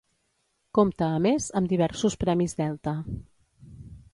[0.77, 2.95] Compta a més, amb diversos premis Delta.